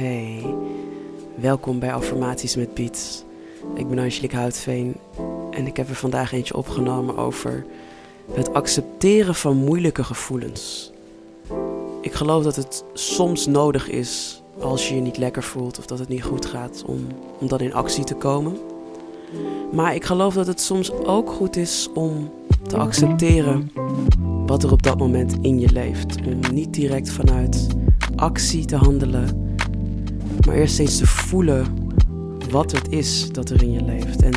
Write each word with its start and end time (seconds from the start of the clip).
Hey, 0.00 0.54
welkom 1.34 1.78
bij 1.78 1.92
Affirmaties 1.92 2.56
met 2.56 2.74
Piet. 2.74 3.24
Ik 3.74 3.88
ben 3.88 3.98
Angelique 3.98 4.36
Houtveen 4.36 4.96
en 5.50 5.66
ik 5.66 5.76
heb 5.76 5.88
er 5.88 5.94
vandaag 5.94 6.32
eentje 6.32 6.56
opgenomen 6.56 7.16
over 7.16 7.64
het 8.32 8.52
accepteren 8.54 9.34
van 9.34 9.56
moeilijke 9.56 10.04
gevoelens. 10.04 10.92
Ik 12.00 12.12
geloof 12.12 12.44
dat 12.44 12.56
het 12.56 12.84
soms 12.92 13.46
nodig 13.46 13.88
is 13.88 14.42
als 14.60 14.88
je 14.88 14.94
je 14.94 15.00
niet 15.00 15.16
lekker 15.16 15.42
voelt 15.42 15.78
of 15.78 15.86
dat 15.86 15.98
het 15.98 16.08
niet 16.08 16.24
goed 16.24 16.46
gaat 16.46 16.82
om, 16.86 17.06
om 17.40 17.48
dan 17.48 17.60
in 17.60 17.74
actie 17.74 18.04
te 18.04 18.14
komen. 18.14 18.58
Maar 19.72 19.94
ik 19.94 20.04
geloof 20.04 20.34
dat 20.34 20.46
het 20.46 20.60
soms 20.60 20.92
ook 20.92 21.30
goed 21.30 21.56
is 21.56 21.88
om 21.94 22.30
te 22.68 22.76
accepteren 22.76 23.70
wat 24.46 24.62
er 24.62 24.72
op 24.72 24.82
dat 24.82 24.98
moment 24.98 25.36
in 25.40 25.60
je 25.60 25.72
leeft. 25.72 26.16
Om 26.26 26.54
niet 26.54 26.74
direct 26.74 27.10
vanuit 27.10 27.66
actie 28.16 28.64
te 28.64 28.76
handelen, 28.76 29.49
maar 30.46 30.54
eerst 30.54 30.78
eens 30.78 30.98
te 30.98 31.06
voelen 31.06 31.66
wat 32.50 32.72
het 32.72 32.88
is 32.88 33.28
dat 33.32 33.50
er 33.50 33.62
in 33.62 33.72
je 33.72 33.82
leeft. 33.82 34.22
En 34.22 34.32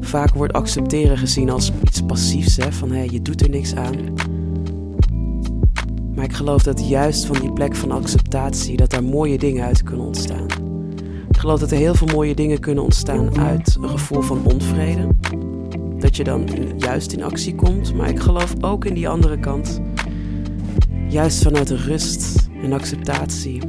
vaak 0.00 0.34
wordt 0.34 0.52
accepteren 0.52 1.18
gezien 1.18 1.50
als 1.50 1.72
iets 1.82 2.02
passiefs, 2.02 2.56
hè? 2.56 2.72
van 2.72 2.90
hey, 2.90 3.08
je 3.10 3.22
doet 3.22 3.40
er 3.40 3.50
niks 3.50 3.74
aan. 3.74 3.96
Maar 6.14 6.24
ik 6.24 6.32
geloof 6.32 6.62
dat 6.62 6.88
juist 6.88 7.26
van 7.26 7.40
die 7.40 7.52
plek 7.52 7.76
van 7.76 7.90
acceptatie, 7.90 8.76
dat 8.76 8.90
daar 8.90 9.04
mooie 9.04 9.38
dingen 9.38 9.64
uit 9.64 9.82
kunnen 9.82 10.06
ontstaan. 10.06 10.46
Ik 11.28 11.38
geloof 11.38 11.60
dat 11.60 11.70
er 11.70 11.76
heel 11.76 11.94
veel 11.94 12.06
mooie 12.06 12.34
dingen 12.34 12.60
kunnen 12.60 12.84
ontstaan 12.84 13.38
uit 13.38 13.76
een 13.80 13.88
gevoel 13.88 14.20
van 14.20 14.44
onvrede. 14.44 15.08
Dat 15.98 16.16
je 16.16 16.24
dan 16.24 16.48
juist 16.76 17.12
in 17.12 17.22
actie 17.22 17.54
komt. 17.54 17.94
Maar 17.94 18.08
ik 18.08 18.20
geloof 18.20 18.54
ook 18.60 18.84
in 18.84 18.94
die 18.94 19.08
andere 19.08 19.38
kant. 19.38 19.80
Juist 21.08 21.42
vanuit 21.42 21.70
rust 21.70 22.48
en 22.62 22.72
acceptatie. 22.72 23.60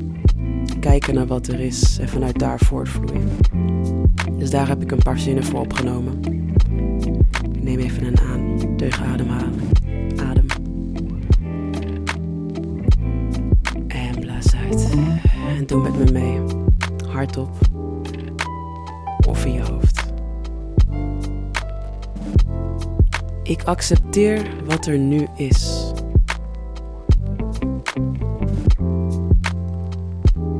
Kijken 0.84 1.14
naar 1.14 1.28
wat 1.28 1.48
er 1.48 1.60
is 1.60 1.98
en 2.00 2.10
vanuit 2.10 2.40
daar 2.40 2.60
voortvloeien. 2.60 3.30
Dus 4.38 4.49
daar 4.49 4.68
heb 4.68 4.82
ik 4.82 4.91
een 4.91 5.04
paar 5.04 5.20
zinnen 5.20 5.44
voor 5.44 5.60
opgenomen. 5.60 6.20
Ik 7.52 7.63
neem 7.63 7.80
even 7.80 8.05
een 8.05 8.20
aan, 8.20 8.76
teugen 8.77 9.05
ademhalen. 9.05 9.60
Adem. 10.18 10.46
En 13.88 14.20
blaas 14.20 14.55
uit. 14.55 14.90
En 15.57 15.66
doe 15.66 15.82
met 15.82 15.98
me 15.98 16.12
mee. 16.12 16.40
Hardop. 17.07 17.50
Of 19.27 19.46
in 19.46 19.54
je 19.54 19.62
hoofd. 19.62 20.13
Ik 23.44 23.63
accepteer 23.63 24.48
wat 24.66 24.85
er 24.85 24.98
nu 24.98 25.27
is. 25.35 25.93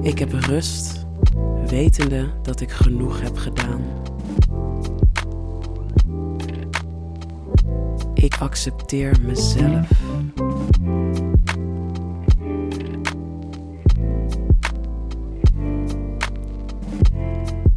Ik 0.04 0.20
heb 0.20 0.34
rust, 0.34 1.06
wetende 1.68 2.30
dat 2.42 2.62
ik 2.62 2.72
genoeg 2.72 3.22
heb 3.22 3.38
gedaan. 3.38 3.82
Ik 8.14 8.36
accepteer 8.40 9.16
mezelf. 9.22 9.90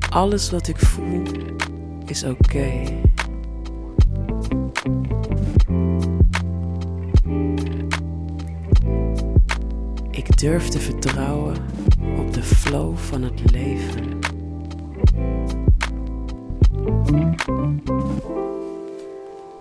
Alles 0.09 0.51
wat 0.51 0.69
ik 0.69 0.79
voel 0.79 1.23
is 2.07 2.25
oké. 2.25 2.83
Ik 10.17 10.39
durf 10.39 10.69
te 10.69 10.78
vertrouwen 10.78 11.56
op 12.19 12.34
de 12.34 12.42
flow 12.42 12.97
van 12.97 13.22
het 13.22 13.50
leven. 13.50 14.20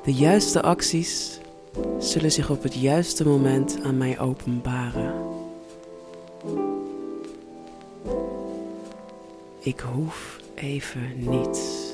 De 0.04 0.14
juiste 0.14 0.62
acties 0.62 1.40
zullen 2.00 2.32
zich 2.32 2.50
op 2.50 2.64
het 2.64 2.76
juiste 2.76 3.28
moment 3.28 3.80
aan 3.84 3.98
mij 3.98 4.20
openbaren. 4.20 5.14
Ik 9.60 9.80
hoef 9.80 10.40
even 10.56 11.14
niets. 11.18 11.85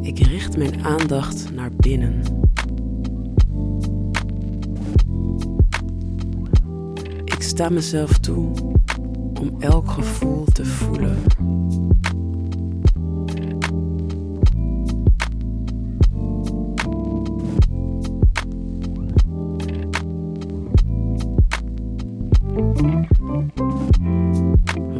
Ik 0.00 0.18
richt 0.18 0.56
mijn 0.56 0.84
aandacht 0.84 1.52
naar 1.54 1.70
binnen. 1.76 2.22
Ik 7.24 7.42
sta 7.42 7.68
mezelf 7.68 8.18
toe 8.18 8.50
om 9.40 9.56
elk 9.58 9.90
gevoel 9.90 10.44
te 10.44 10.64
voelen. 10.64 11.16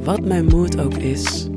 Wat 0.05 0.25
mijn 0.25 0.45
moed 0.45 0.81
ook 0.81 0.95
is, 0.95 1.49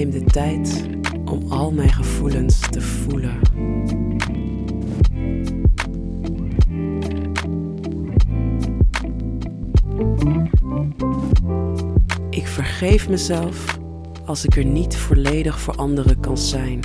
neem 0.00 0.10
de 0.10 0.24
tijd 0.24 0.84
om 1.24 1.52
al 1.52 1.70
mijn 1.72 1.92
gevoelens 1.92 2.60
te 2.70 2.80
voelen. 2.80 3.40
Ik 12.30 12.46
vergeef 12.46 13.08
mezelf 13.08 13.78
als 14.24 14.44
ik 14.44 14.56
er 14.56 14.64
niet 14.64 14.96
volledig 14.96 15.60
voor 15.60 15.74
anderen 15.74 16.20
kan 16.20 16.38
zijn. 16.38 16.80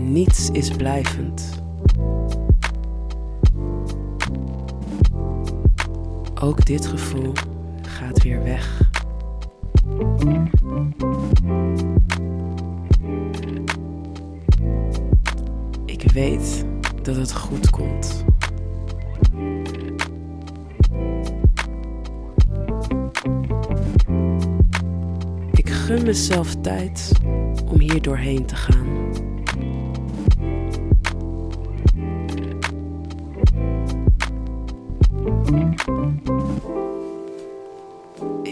Niets 0.00 0.50
is 0.50 0.70
blijvend. 0.70 1.63
Ook 6.44 6.64
dit 6.64 6.86
gevoel 6.86 7.32
gaat 7.82 8.22
weer 8.22 8.42
weg. 8.42 8.80
Ik 15.84 16.12
weet 16.12 16.64
dat 17.02 17.16
het 17.16 17.32
goed 17.32 17.70
komt. 17.70 18.24
Ik 25.52 25.70
gun 25.70 26.02
mezelf 26.02 26.54
tijd 26.60 27.12
om 27.64 27.80
hier 27.80 28.02
doorheen 28.02 28.46
te 28.46 28.56
gaan. 28.56 28.94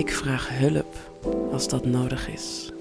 Ik 0.03 0.13
vraag 0.13 0.49
hulp 0.49 0.97
als 1.53 1.69
dat 1.69 1.85
nodig 1.85 2.29
is. 2.29 2.73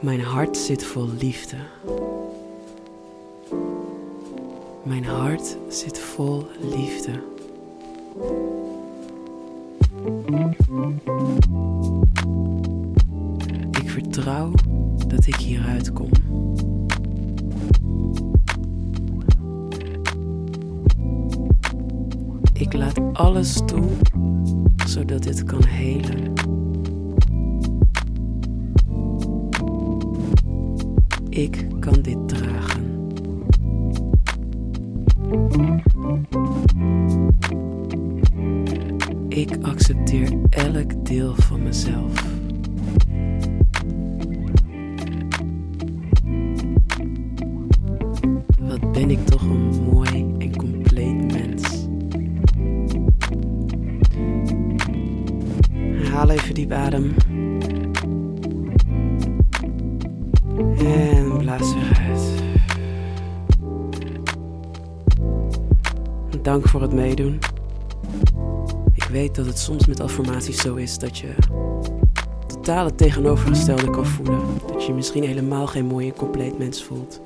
Mijn 0.00 0.20
hart 0.20 0.56
zit 0.56 0.84
vol 0.84 1.08
liefde. 1.18 1.56
Mijn 4.82 5.04
hart 5.04 5.56
zit 5.68 5.98
vol 5.98 6.46
liefde. 6.60 7.12
Ik 13.80 13.90
vertrouw 13.90 14.50
dat 15.06 15.26
ik 15.26 15.36
hieruit 15.36 15.92
kom. 15.92 16.10
laat 22.74 23.00
alles 23.12 23.60
toe 23.66 23.84
zodat 24.86 25.22
dit 25.22 25.44
kan 25.44 25.64
helen. 25.64 26.32
Ik 31.28 31.66
kan 31.80 32.02
dit 32.02 32.28
dragen. 32.28 33.08
Ik 39.28 39.56
accepteer 39.62 40.32
elk 40.50 41.06
deel 41.06 41.34
van 41.34 41.62
mezelf. 41.62 42.24
Wat 48.58 48.92
ben 48.92 49.10
ik? 49.10 49.33
Haal 56.70 56.92
even 56.92 57.14
diep 57.14 57.14
adem. 57.14 57.14
En 60.78 61.38
blaas 61.38 61.74
weer 61.74 62.00
uit. 62.08 62.42
Dank 66.42 66.68
voor 66.68 66.82
het 66.82 66.92
meedoen. 66.92 67.38
Ik 68.94 69.04
weet 69.04 69.34
dat 69.34 69.46
het 69.46 69.58
soms 69.58 69.86
met 69.86 70.00
affirmaties 70.00 70.60
zo 70.60 70.74
is 70.74 70.98
dat 70.98 71.18
je 71.18 71.34
totaal 72.46 72.84
het 72.84 72.98
tegenovergestelde 72.98 73.90
kan 73.90 74.06
voelen. 74.06 74.40
Dat 74.66 74.86
je 74.86 74.92
misschien 74.92 75.24
helemaal 75.24 75.66
geen 75.66 75.86
mooie 75.86 76.12
compleet 76.12 76.58
mens 76.58 76.84
voelt. 76.84 77.20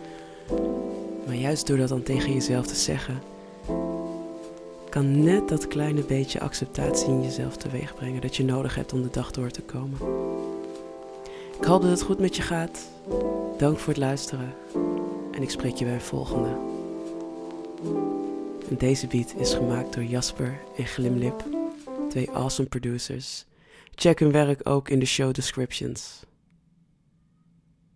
Maar 1.26 1.34
juist 1.34 1.66
door 1.66 1.76
dat 1.76 1.88
dan 1.88 2.02
tegen 2.02 2.32
jezelf 2.32 2.66
te 2.66 2.74
zeggen, 2.74 3.14
kan 4.88 5.24
net 5.24 5.48
dat 5.48 5.68
kleine 5.68 6.02
beetje 6.02 6.40
acceptatie 6.40 7.08
in 7.08 7.22
jezelf 7.22 7.56
teweeg 7.56 7.94
brengen 7.94 8.20
dat 8.20 8.36
je 8.36 8.44
nodig 8.44 8.74
hebt 8.74 8.92
om 8.92 9.02
de 9.02 9.10
dag 9.10 9.30
door 9.30 9.50
te 9.50 9.62
komen. 9.62 9.98
Ik 11.58 11.64
hoop 11.64 11.82
dat 11.82 11.90
het 11.90 12.02
goed 12.02 12.18
met 12.18 12.36
je 12.36 12.42
gaat. 12.42 12.88
Dank 13.58 13.78
voor 13.78 13.92
het 13.92 14.02
luisteren 14.02 14.54
en 15.32 15.42
ik 15.42 15.50
spreek 15.50 15.74
je 15.74 15.84
bij 15.84 15.94
een 15.94 16.00
volgende. 16.00 16.56
En 18.68 18.76
deze 18.78 19.06
beat 19.06 19.34
is 19.36 19.54
gemaakt 19.54 19.94
door 19.94 20.04
Jasper 20.04 20.58
en 20.76 20.86
Glimlip, 20.86 21.44
twee 22.08 22.30
awesome 22.30 22.68
producers. 22.68 23.44
Check 23.94 24.18
hun 24.18 24.32
werk 24.32 24.68
ook 24.68 24.88
in 24.88 24.98
de 24.98 25.06
show 25.06 25.34
descriptions. 25.34 26.26